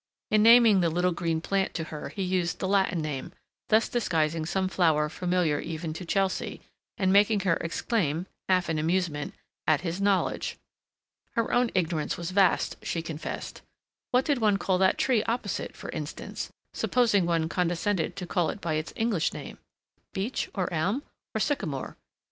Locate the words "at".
9.67-9.81